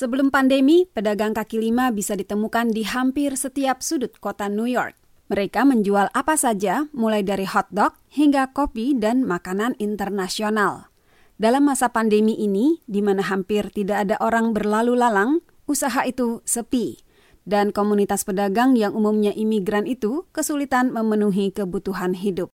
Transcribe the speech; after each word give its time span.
Sebelum 0.00 0.32
pandemi, 0.32 0.88
pedagang 0.96 1.36
kaki 1.36 1.60
lima 1.60 1.92
bisa 1.92 2.16
ditemukan 2.16 2.72
di 2.72 2.88
hampir 2.88 3.36
setiap 3.36 3.84
sudut 3.84 4.16
kota 4.16 4.48
New 4.48 4.64
York. 4.64 4.96
Mereka 5.28 5.68
menjual 5.68 6.08
apa 6.16 6.40
saja, 6.40 6.88
mulai 6.96 7.20
dari 7.20 7.44
hotdog 7.44 7.92
hingga 8.08 8.48
kopi 8.56 8.96
dan 8.96 9.28
makanan 9.28 9.76
internasional. 9.76 10.88
Dalam 11.36 11.68
masa 11.68 11.92
pandemi 11.92 12.32
ini, 12.32 12.80
di 12.88 13.04
mana 13.04 13.20
hampir 13.20 13.68
tidak 13.76 14.08
ada 14.08 14.16
orang 14.24 14.56
berlalu 14.56 14.96
lalang, 14.96 15.44
usaha 15.68 16.00
itu 16.08 16.40
sepi. 16.48 17.04
Dan 17.44 17.68
komunitas 17.68 18.24
pedagang 18.24 18.80
yang 18.80 18.96
umumnya 18.96 19.36
imigran 19.36 19.84
itu 19.84 20.24
kesulitan 20.32 20.96
memenuhi 20.96 21.52
kebutuhan 21.52 22.16
hidup. 22.16 22.48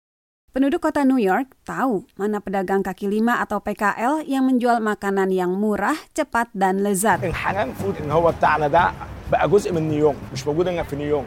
Penduduk 0.55 0.87
kota 0.87 1.03
New 1.03 1.19
York 1.19 1.51
tahu 1.67 2.07
mana 2.15 2.39
pedagang 2.39 2.87
kaki 2.87 3.11
lima 3.11 3.43
atau 3.43 3.59
PKL 3.59 4.23
yang 4.23 4.47
menjual 4.47 4.79
makanan 4.79 5.35
yang 5.35 5.51
murah, 5.51 5.99
cepat, 6.15 6.47
dan 6.55 6.79
lezat. 6.79 7.19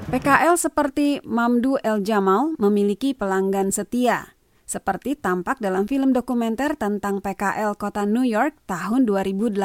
PKL 0.08 0.56
seperti 0.56 1.20
Mamdu 1.28 1.76
El 1.84 2.08
Jamal 2.08 2.56
memiliki 2.56 3.12
pelanggan 3.12 3.76
setia. 3.76 4.40
Seperti 4.64 5.20
tampak 5.20 5.59
dalam 5.59 5.92
film 5.92 6.16
dokumenter 6.16 6.80
tentang 6.80 7.20
PKL 7.20 7.76
kota 7.76 8.08
New 8.08 8.23
York 8.23 8.56
tahun 8.64 9.04
2018. 9.04 9.59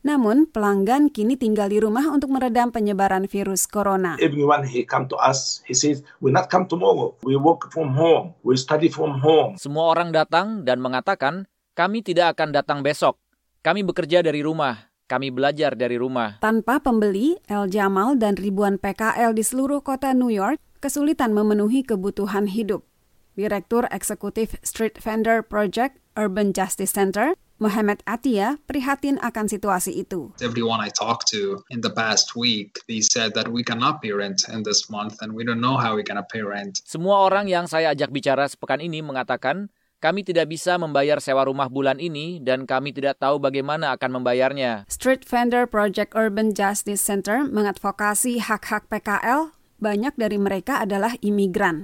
Namun, 0.00 0.48
pelanggan 0.48 1.12
kini 1.12 1.36
tinggal 1.36 1.68
di 1.68 1.76
rumah 1.76 2.08
untuk 2.08 2.32
meredam 2.32 2.72
penyebaran 2.72 3.28
virus 3.28 3.68
corona. 3.68 4.16
Everyone 4.16 4.64
he 4.64 4.80
come 4.88 5.04
to 5.12 5.16
us, 5.20 5.60
he 5.68 5.76
says, 5.76 6.00
we 6.24 6.32
not 6.32 6.48
come 6.48 6.64
tomorrow. 6.64 7.12
We 7.20 7.36
work 7.36 7.68
from 7.68 7.92
home. 7.92 8.32
We 8.40 8.56
study 8.56 8.88
from 8.88 9.20
home. 9.20 9.60
Semua 9.60 9.92
orang 9.92 10.16
datang 10.16 10.64
dan 10.64 10.80
mengatakan, 10.80 11.44
kami 11.76 12.00
tidak 12.00 12.36
akan 12.36 12.56
datang 12.56 12.80
besok. 12.80 13.20
Kami 13.60 13.84
bekerja 13.84 14.24
dari 14.24 14.40
rumah. 14.40 14.88
Kami 15.04 15.28
belajar 15.28 15.76
dari 15.76 16.00
rumah. 16.00 16.40
Tanpa 16.40 16.80
pembeli, 16.80 17.36
El 17.50 17.68
Jamal 17.68 18.16
dan 18.16 18.40
ribuan 18.40 18.80
PKL 18.80 19.36
di 19.36 19.44
seluruh 19.44 19.84
kota 19.84 20.16
New 20.16 20.32
York 20.32 20.62
kesulitan 20.80 21.36
memenuhi 21.36 21.84
kebutuhan 21.84 22.48
hidup. 22.48 22.88
Direktur 23.36 23.84
Eksekutif 23.92 24.56
Street 24.64 24.96
Vendor 24.96 25.44
Project 25.44 26.00
Urban 26.16 26.56
Justice 26.56 26.94
Center, 26.94 27.36
Muhammad 27.60 28.00
Atia 28.08 28.56
prihatin 28.64 29.20
akan 29.20 29.44
situasi 29.44 30.00
itu. 30.00 30.32
Everyone 30.40 30.80
I 30.80 30.88
talked 30.88 31.28
to 31.36 31.60
in 31.68 31.84
the 31.84 31.92
past 31.92 32.32
week, 32.32 32.80
they 32.88 33.04
said 33.04 33.36
that 33.36 33.52
we 33.52 33.60
cannot 33.60 34.00
pay 34.00 34.16
rent 34.16 34.48
in 34.48 34.64
this 34.64 34.88
month 34.88 35.20
and 35.20 35.36
we 35.36 35.44
don't 35.44 35.60
know 35.60 35.76
how 35.76 35.92
we 35.92 36.00
gonna 36.00 36.24
pay 36.24 36.40
rent. 36.40 36.80
Semua 36.88 37.28
orang 37.28 37.52
yang 37.52 37.68
saya 37.68 37.92
ajak 37.92 38.08
bicara 38.16 38.48
sepekan 38.48 38.80
ini 38.80 39.04
mengatakan 39.04 39.68
kami 40.00 40.24
tidak 40.24 40.48
bisa 40.48 40.80
membayar 40.80 41.20
sewa 41.20 41.44
rumah 41.44 41.68
bulan 41.68 42.00
ini 42.00 42.40
dan 42.40 42.64
kami 42.64 42.96
tidak 42.96 43.20
tahu 43.20 43.36
bagaimana 43.36 43.92
akan 43.92 44.24
membayarnya. 44.24 44.88
Street 44.88 45.28
Vendor 45.28 45.68
Project 45.68 46.16
Urban 46.16 46.56
Justice 46.56 47.04
Center 47.04 47.44
mengadvokasi 47.44 48.40
hak-hak 48.40 48.88
PKL 48.88 49.52
banyak 49.80 50.14
dari 50.14 50.36
mereka 50.36 50.84
adalah 50.84 51.16
imigran. 51.24 51.80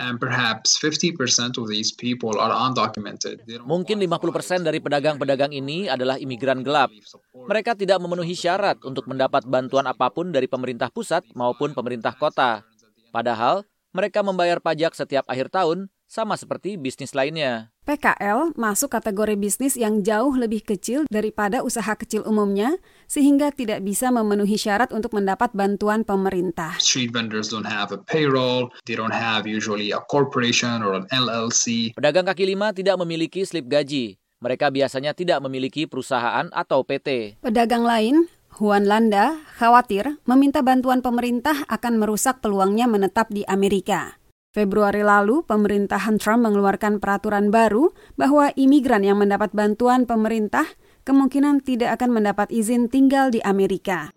Mungkin 3.64 3.96
50% 3.98 4.62
dari 4.62 4.78
pedagang-pedagang 4.84 5.50
ini 5.56 5.88
adalah 5.88 6.20
imigran 6.20 6.60
gelap. 6.60 6.92
Mereka 7.32 7.74
tidak 7.74 7.98
memenuhi 7.98 8.36
syarat 8.36 8.78
untuk 8.84 9.08
mendapat 9.08 9.48
bantuan 9.48 9.88
apa 9.88 10.12
pun 10.12 10.28
dari 10.28 10.46
pemerintah 10.46 10.92
pusat 10.92 11.24
maupun 11.32 11.72
pemerintah 11.72 12.12
kota. 12.12 12.62
Padahal, 13.10 13.64
mereka 13.96 14.20
membayar 14.20 14.60
pajak 14.60 14.92
setiap 14.92 15.24
akhir 15.24 15.48
tahun 15.48 15.88
sama 16.06 16.38
seperti 16.38 16.78
bisnis 16.78 17.12
lainnya. 17.12 17.74
PKL 17.86 18.54
masuk 18.58 18.90
kategori 18.90 19.38
bisnis 19.38 19.78
yang 19.78 20.02
jauh 20.02 20.34
lebih 20.34 20.62
kecil 20.66 21.06
daripada 21.06 21.62
usaha 21.62 21.94
kecil 21.94 22.26
umumnya, 22.26 22.78
sehingga 23.06 23.54
tidak 23.54 23.82
bisa 23.86 24.10
memenuhi 24.10 24.58
syarat 24.58 24.90
untuk 24.90 25.14
mendapat 25.14 25.54
bantuan 25.54 26.02
pemerintah. 26.02 26.74
Street 26.82 27.14
vendors 27.14 27.46
don't 27.46 27.68
have 27.68 27.94
a 27.94 28.00
payroll, 28.10 28.70
they 28.90 28.98
don't 28.98 29.14
have 29.14 29.46
usually 29.46 29.94
a 29.94 30.02
corporation 30.10 30.82
or 30.82 30.98
an 30.98 31.06
LLC. 31.14 31.94
Pedagang 31.94 32.26
kaki 32.26 32.42
lima 32.42 32.74
tidak 32.74 32.98
memiliki 32.98 33.46
slip 33.46 33.70
gaji. 33.70 34.18
Mereka 34.42 34.68
biasanya 34.68 35.14
tidak 35.14 35.38
memiliki 35.46 35.86
perusahaan 35.86 36.50
atau 36.52 36.84
PT. 36.84 37.40
Pedagang 37.40 37.86
lain, 37.86 38.28
Juan 38.56 38.84
Landa, 38.84 39.36
khawatir 39.56 40.20
meminta 40.28 40.60
bantuan 40.60 41.00
pemerintah 41.00 41.64
akan 41.68 42.02
merusak 42.02 42.44
peluangnya 42.44 42.84
menetap 42.84 43.32
di 43.32 43.46
Amerika. 43.48 44.20
Februari 44.56 45.04
lalu, 45.04 45.44
pemerintahan 45.44 46.16
Trump 46.16 46.48
mengeluarkan 46.48 46.96
peraturan 46.96 47.52
baru 47.52 47.92
bahwa 48.16 48.48
imigran 48.56 49.04
yang 49.04 49.20
mendapat 49.20 49.52
bantuan 49.52 50.08
pemerintah 50.08 50.64
kemungkinan 51.04 51.60
tidak 51.60 52.00
akan 52.00 52.16
mendapat 52.16 52.48
izin 52.48 52.88
tinggal 52.88 53.28
di 53.28 53.44
Amerika. 53.44 54.08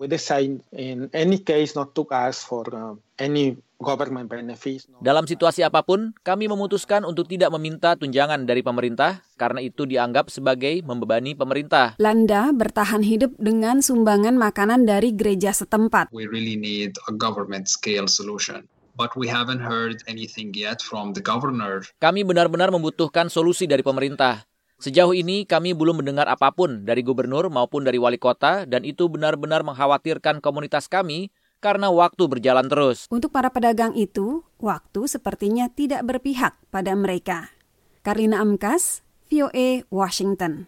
Dalam 5.04 5.26
situasi 5.28 5.60
apa 5.68 5.84
pun, 5.84 6.16
kami 6.24 6.48
memutuskan 6.48 7.04
untuk 7.04 7.28
tidak 7.28 7.52
meminta 7.60 8.00
tunjangan 8.00 8.48
dari 8.48 8.64
pemerintah 8.64 9.20
karena 9.36 9.60
itu 9.60 9.84
dianggap 9.84 10.32
sebagai 10.32 10.80
membebani 10.88 11.36
pemerintah. 11.36 12.00
Landa 12.00 12.56
bertahan 12.56 13.04
hidup 13.04 13.36
dengan 13.36 13.84
sumbangan 13.84 14.40
makanan 14.40 14.88
dari 14.88 15.12
gereja 15.12 15.52
setempat. 15.52 16.16
We 16.16 16.32
really 16.32 16.56
need 16.56 16.96
a 17.12 17.14
government 17.14 17.68
scale 17.68 18.08
solution 18.08 18.64
but 19.00 19.16
we 19.16 19.32
haven't 19.32 19.64
heard 19.64 20.04
anything 20.12 20.52
yet 20.52 20.84
from 20.84 21.16
the 21.16 21.24
governor. 21.24 21.88
Kami 22.04 22.28
benar-benar 22.28 22.68
membutuhkan 22.76 23.32
solusi 23.32 23.64
dari 23.64 23.80
pemerintah. 23.80 24.44
Sejauh 24.84 25.16
ini 25.16 25.48
kami 25.48 25.72
belum 25.72 26.04
mendengar 26.04 26.28
apa 26.28 26.52
pun 26.52 26.84
dari 26.84 27.00
gubernur 27.00 27.48
maupun 27.48 27.88
dari 27.88 27.96
wali 27.96 28.20
kota 28.20 28.68
dan 28.68 28.84
itu 28.84 29.08
benar-benar 29.08 29.64
mengkhawatirkan 29.64 30.44
komunitas 30.44 30.92
kami 30.92 31.32
karena 31.64 31.88
waktu 31.88 32.28
berjalan 32.28 32.68
terus. 32.68 33.08
Untuk 33.08 33.32
para 33.32 33.52
pedagang 33.52 33.96
itu, 33.96 34.44
waktu 34.60 35.08
sepertinya 35.08 35.72
tidak 35.72 36.04
berpihak 36.04 36.60
pada 36.72 36.96
mereka. 36.96 37.56
Karina 38.04 38.40
Amkas, 38.44 39.04
VOA, 39.28 39.88
Washington. 39.92 40.68